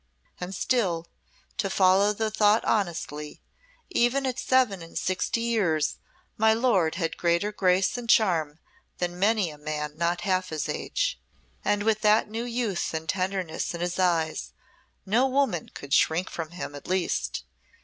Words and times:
And 0.39 0.55
still, 0.55 1.05
to 1.59 1.69
follow 1.69 2.11
the 2.11 2.31
thought 2.31 2.65
honestly, 2.65 3.39
even 3.91 4.25
at 4.25 4.39
seven 4.39 4.81
and 4.81 4.97
sixty 4.97 5.41
years 5.41 5.99
my 6.37 6.55
Lord 6.55 6.95
had 6.95 7.17
greater 7.17 7.51
grace 7.51 7.95
and 7.99 8.09
charm 8.09 8.57
than 8.97 9.19
many 9.19 9.51
a 9.51 9.59
man 9.59 9.95
not 9.95 10.21
half 10.21 10.49
his 10.49 10.67
age. 10.67 11.19
And 11.63 11.83
with 11.83 12.01
that 12.01 12.27
new 12.31 12.45
youth 12.45 12.95
and 12.95 13.07
tenderness 13.07 13.75
in 13.75 13.81
his 13.81 13.99
eyes 13.99 14.53
no 15.05 15.27
woman 15.27 15.69
could 15.69 15.93
shrink 15.93 16.31
from 16.31 16.49
him, 16.49 16.73
at 16.73 16.87
least. 16.87 17.43